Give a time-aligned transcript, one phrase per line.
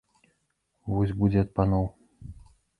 [0.95, 1.85] Вось будзе ад паноў!